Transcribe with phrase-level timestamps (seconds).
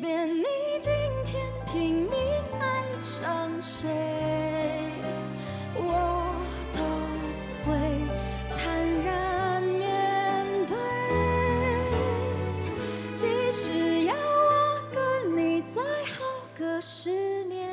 [0.00, 0.44] 便你
[0.80, 0.92] 今
[1.24, 2.10] 天拼命
[2.60, 3.88] 爱上谁，
[5.74, 5.82] 我
[6.72, 6.78] 都
[7.64, 7.68] 会
[8.56, 8.58] 坦
[9.04, 10.76] 然面对。
[13.16, 15.82] 即使要我跟你再
[16.14, 16.24] 耗
[16.56, 17.68] 个十年，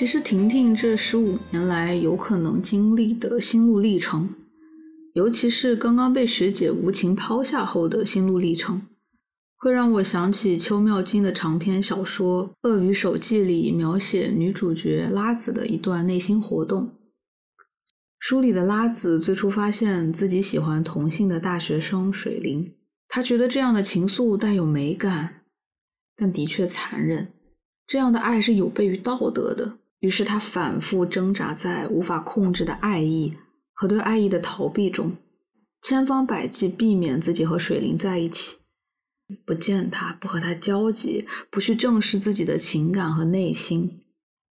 [0.00, 4.34] 其实婷婷这十五年来有可能经历的心路历程，
[5.12, 8.80] 尤其是刚刚被学姐无情抛下后的心路历程，
[9.58, 16.92] 会让我想起邱妙金的长篇小说《鳄鱼手记》里描写女主角拉子的一段内心活动。
[18.18, 22.72] 书里的拉子最初发现自己喜欢同性的大学生水灵，
[23.06, 25.42] 她觉得这样的情愫带有美感，
[26.16, 27.34] 但的确残忍。
[27.86, 33.36] 这样的爱是有悖于道德的，于是他反复挣扎在无法控制的爱意
[33.72, 35.16] 和对爱意的逃避中，
[35.82, 38.56] 千方百计避免自己和水灵在一起，
[39.44, 44.00] 不见他，不和他交集，不去正视自己的情感和内心。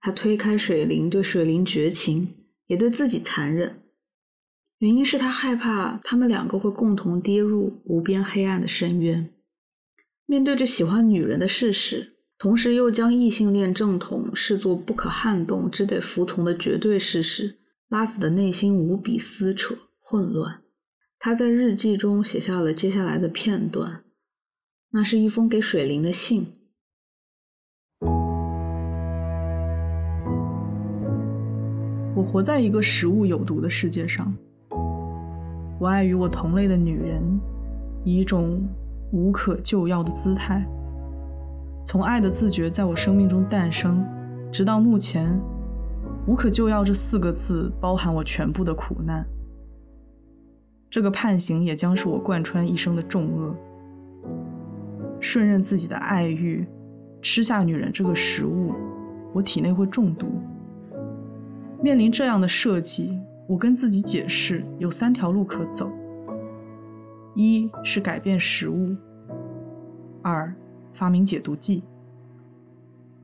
[0.00, 2.34] 他推开水灵，对水灵绝情，
[2.66, 3.82] 也对自己残忍。
[4.78, 9.32] 原因是他害怕他们两个会共同跌入无边黑暗的深渊。
[10.26, 12.11] 面对着喜欢女人的事实。
[12.42, 20.60] 同时又将异性恋正统视作不可撼动、只得服从的绝对事实，拉子的内心无比撕扯、混乱。
[21.20, 24.02] 他在日记中写下了接下来的片段，
[24.90, 26.48] 那是一封给水灵的信。
[32.16, 34.36] 我活在一个食物有毒的世界上，
[35.78, 37.22] 我爱与我同类的女人，
[38.04, 38.68] 以一种
[39.12, 40.66] 无可救药的姿态。
[41.84, 44.06] 从爱的自觉在我生命中诞生，
[44.52, 45.38] 直到目前
[46.26, 49.26] ，“无可救药”这四个字包含我全部的苦难。
[50.88, 53.54] 这个判刑也将是我贯穿一生的重恶。
[55.20, 56.66] 顺任自己的爱欲，
[57.20, 58.72] 吃下女人这个食物，
[59.32, 60.26] 我体内会中毒。
[61.80, 65.90] 面临这样的设计，我跟自己解释有三条路可走：
[67.34, 68.96] 一是改变食物，
[70.22, 70.54] 二。
[70.92, 71.82] 发明解毒剂。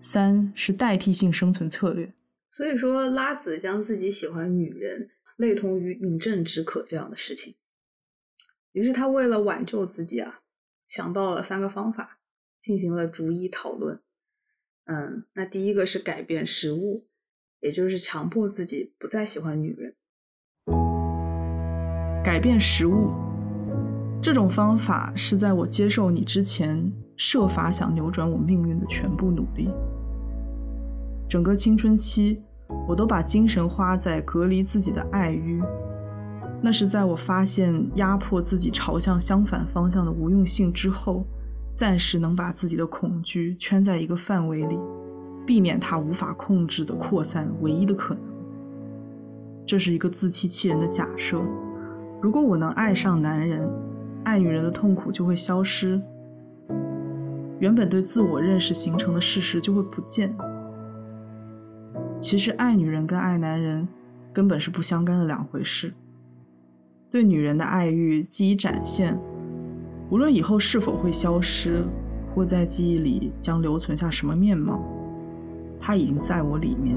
[0.00, 2.12] 三是代替性生存策略。
[2.50, 7.54] 所以说，拉子将自己喜欢女人类同于饮鸩止渴这样的事情。
[8.72, 10.40] 于是他为了挽救自己啊，
[10.88, 12.18] 想到了三个方法，
[12.60, 14.00] 进行了逐一讨论。
[14.86, 17.06] 嗯，那第一个是改变食物，
[17.60, 19.94] 也就是强迫自己不再喜欢女人。
[22.24, 23.12] 改变食物
[24.22, 26.92] 这种方法是在我接受你之前。
[27.22, 29.68] 设法想扭转我命运的全部努力。
[31.28, 32.40] 整个青春期，
[32.88, 35.62] 我都把精神花在隔离自己的爱欲。
[36.62, 41.26] 那是在我发现压迫自己朝向相反方向的无用性之后，
[41.74, 44.78] 暂时能把自己的恐惧圈在一个范围里，
[45.46, 48.22] 避免它无法控制的扩散唯一的可能。
[49.66, 51.38] 这是一个自欺欺人的假设。
[52.22, 53.70] 如果我能爱上男人，
[54.24, 56.00] 爱女人的痛苦就会消失。
[57.60, 60.34] 原本对自我认识形成的事实就会不见。
[62.18, 63.86] 其实，爱女人跟爱男人
[64.32, 65.92] 根本是不相干的两回事。
[67.10, 69.18] 对女人的爱欲既已展现，
[70.10, 71.84] 无论以后是否会消失，
[72.34, 74.82] 或在记忆里将留存下什么面貌，
[75.78, 76.96] 它已经在我里面，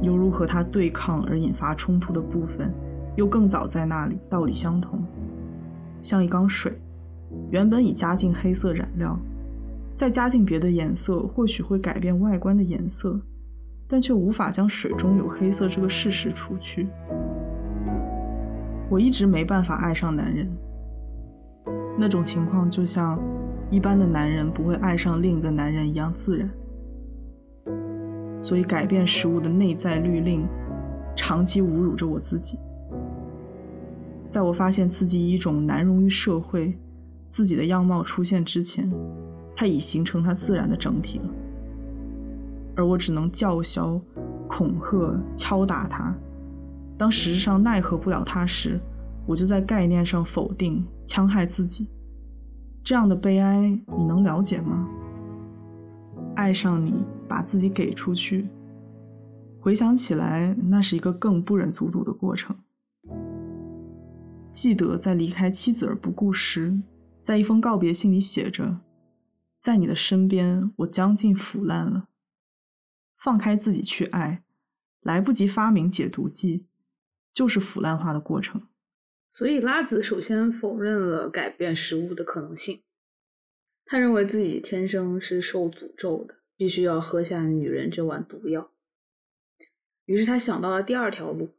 [0.00, 2.72] 犹如和它对抗而引发冲突的部分，
[3.16, 4.18] 又更早在那里。
[4.28, 5.02] 道理相同，
[6.00, 6.80] 像一缸水，
[7.50, 9.18] 原本已加进黑色染料。
[10.02, 13.20] 再加进别的颜色，或许会改变外观的颜色，
[13.86, 16.88] 但却无法将水中有黑色这个事实除去。
[18.90, 20.50] 我一直没办法爱上男人，
[21.96, 23.16] 那种情况就像
[23.70, 26.50] 一般的男人不会爱上另一个男人一样自然。
[28.40, 30.44] 所以，改变食物的内在律令，
[31.14, 32.58] 长期侮辱着我自己。
[34.28, 36.76] 在我发现自己以一种难容于社会、
[37.28, 38.92] 自己的样貌出现之前，
[39.54, 41.24] 它已形成它自然的整体了。
[42.76, 44.00] 而我只能叫嚣、
[44.48, 46.14] 恐吓、敲打它。
[46.98, 48.80] 当实质上奈何不了它时，
[49.26, 51.88] 我就在概念上否定、戕害自己。
[52.82, 53.60] 这样的悲哀，
[53.96, 54.88] 你能了解吗？
[56.34, 56.94] 爱上你。
[57.28, 58.46] 把自己给出去，
[59.58, 62.54] 回想起来，那是一个更不忍卒睹的过程。
[64.50, 66.78] 记得在离开妻子而不顾时，
[67.22, 68.76] 在一封告别信里写着
[69.62, 72.08] ：“在你的身边，我将近腐烂了。
[73.16, 74.42] 放开自己去爱，
[75.02, 76.66] 来不及发明解毒剂，
[77.32, 78.66] 就是腐烂化的过程。”
[79.32, 82.82] 所以，拉子首先否认了改变食物的可能性。
[83.84, 86.40] 他认为自己天生是受诅咒的。
[86.54, 88.70] 必须要喝下女人这碗毒药。
[90.04, 91.54] 于是他想到了第二条路，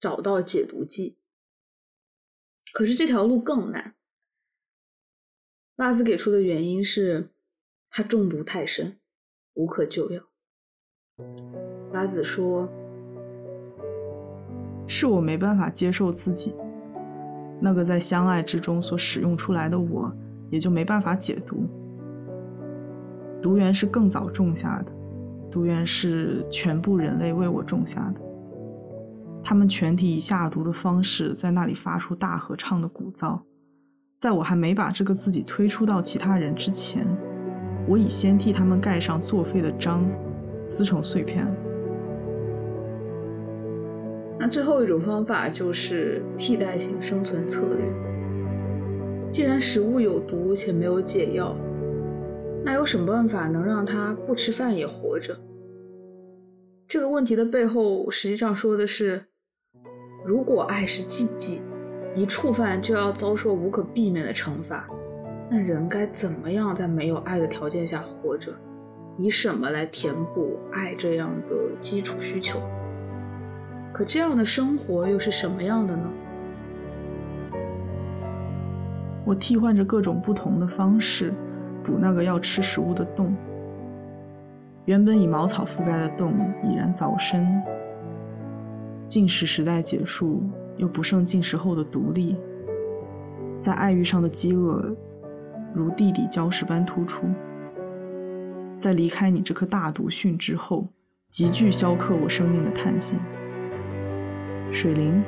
[0.00, 1.18] 找到解毒剂。
[2.72, 3.94] 可是这条路更难。
[5.76, 7.28] 拉兹给出的原因是，
[7.90, 8.98] 他中毒太深，
[9.54, 10.22] 无可救药。
[11.92, 12.68] 拉子说
[14.86, 16.54] ：“是我没办法接受自己，
[17.60, 20.12] 那个在相爱之中所使用出来的我，
[20.50, 21.66] 也就没办法解毒。”
[23.42, 24.92] 毒源是更早种下的，
[25.50, 28.20] 毒源是全部人类为我种下的。
[29.42, 33.40] 他们全体以下毒的方式在那里发出大合唱的鼓噪，
[34.18, 37.06] 在我还没把这个自己推出到其他人之前，
[37.88, 40.04] 我已先替他们盖上作废的章，
[40.64, 41.46] 撕成碎片。
[44.38, 47.84] 那最后一种方法就是替代性生存策略。
[49.32, 51.56] 既然食物有毒且没有解药。
[52.64, 55.38] 那有什么办法能让他不吃饭也活着？
[56.86, 59.22] 这个问题的背后，实际上说的是：
[60.26, 61.62] 如果爱是禁忌，
[62.14, 64.88] 一触犯就要遭受无可避免的惩罚，
[65.50, 68.52] 那人该怎么样在没有爱的条件下活着？
[69.16, 72.60] 以什么来填补爱这样的基础需求？
[73.92, 76.02] 可这样的生活又是什么样的呢？
[79.24, 81.32] 我替换着各种不同的方式。
[81.84, 83.34] 补那个要吃食物的洞，
[84.84, 87.46] 原本以茅草覆盖的洞已然凿深。
[89.06, 90.42] 进食时代结束，
[90.76, 92.36] 又不剩进食后的独立，
[93.58, 94.94] 在爱欲上的饥饿，
[95.74, 97.26] 如地底礁石般突出。
[98.78, 100.86] 在离开你这颗大毒蕈之后，
[101.30, 103.18] 急剧消克我生命的탄性。
[104.70, 105.22] 水灵，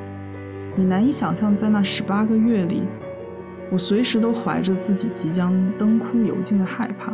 [0.77, 2.83] 你难以想象，在那十八个月里。
[3.73, 7.13] 我随时都怀着自己即将灯枯油尽的害怕，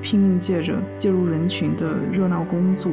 [0.00, 2.90] 拼命借着介入人群的热闹工作、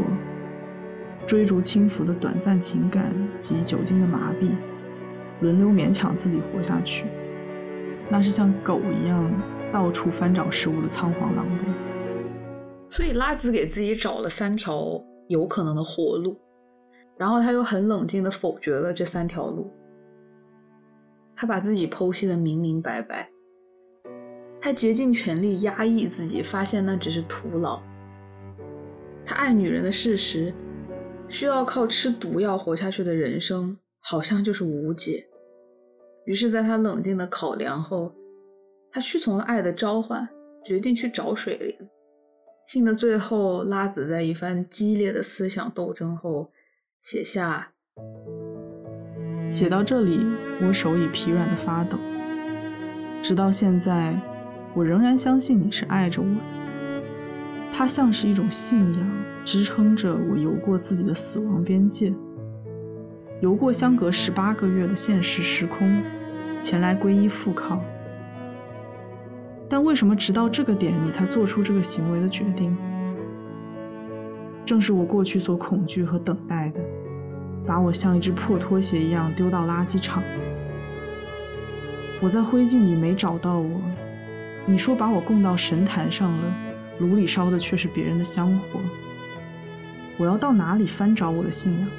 [1.25, 3.05] 追逐轻浮的短暂情感
[3.37, 4.49] 及酒精的麻痹，
[5.39, 7.05] 轮流勉强自己活下去。
[8.09, 9.31] 那是像狗一样
[9.71, 11.73] 到处翻找食物的仓皇狼狈。
[12.89, 16.39] 所以拉兹给自己找了三条有可能的活路，
[17.17, 19.71] 然后他又很冷静地否决了这三条路。
[21.35, 23.29] 他把自己剖析的明明白白，
[24.61, 27.81] 他竭尽全力压抑自己，发现那只是徒劳。
[29.25, 30.53] 他爱女人的事实，
[31.27, 35.27] 需要靠吃毒药活下去的人生，好像就是无解。
[36.25, 38.11] 于是，在他冷静的考量后，
[38.91, 40.27] 他屈从了爱的召唤，
[40.65, 41.75] 决定去找水莲。
[42.67, 46.51] 信的最后，拉子在一番激烈的思想斗争后，
[47.01, 47.71] 写下。
[49.47, 50.19] 写到这里，
[50.63, 51.97] 我手已疲软的发抖。
[53.21, 54.19] 直到现在，
[54.75, 56.41] 我仍然相信你是爱着我的。
[57.71, 62.11] 它像是一种信仰，支撑着我游过自己的死亡边界，
[63.41, 66.01] 游过相隔十八个月的现实时空，
[66.61, 67.81] 前来皈依附靠。
[69.67, 72.75] 但为什么直到这个点，你才做出这个行为的决定？
[74.65, 76.79] 正是我过去所恐惧和等待的。
[77.67, 80.21] 把我像一只破拖鞋一样丢到垃圾场。
[82.21, 83.81] 我在灰烬里没找到我，
[84.67, 86.53] 你说把我供到神坛上了，
[86.99, 88.79] 炉里烧的却是别人的香火。
[90.17, 91.89] 我要到哪里翻找我的信仰？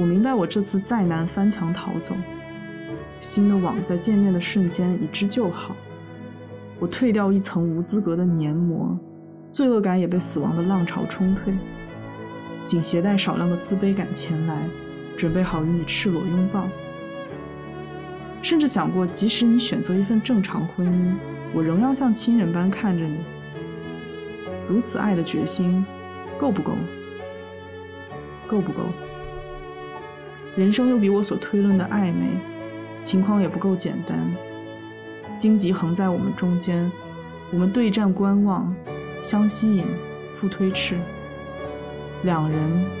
[0.00, 2.14] 我明白，我这次再难翻墙逃走，
[3.18, 5.74] 新的网在见面的瞬间已织就好。
[6.78, 8.96] 我褪掉一层无资格的黏膜，
[9.50, 11.52] 罪恶感也被死亡的浪潮冲退。
[12.62, 14.62] 仅携带少量的自卑感前来，
[15.16, 16.68] 准备好与你赤裸拥抱。
[18.40, 21.12] 甚至想过，即使你选择一份正常婚姻，
[21.52, 23.16] 我仍要像亲人般看着你。
[24.68, 25.84] 如此爱的决心，
[26.38, 26.70] 够不够？
[28.46, 28.82] 够不够？
[30.58, 32.26] 人生又比我所推论的暧昧，
[33.04, 34.18] 情况也不够简单。
[35.36, 36.90] 荆棘横在我们中间，
[37.52, 38.74] 我们对战观望，
[39.22, 39.84] 相吸引，
[40.36, 40.98] 复推斥。
[42.24, 42.58] 两人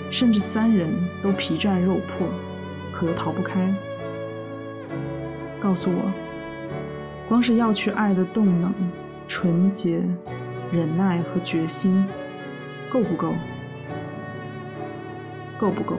[0.08, 0.88] 甚至三人
[1.20, 2.28] 都皮绽肉破，
[2.92, 3.74] 可又逃不开。
[5.60, 6.12] 告诉我，
[7.28, 8.72] 光是要去爱的动能、
[9.26, 10.04] 纯洁、
[10.70, 12.06] 忍耐和决心，
[12.88, 13.34] 够不够？
[15.58, 15.96] 够不够？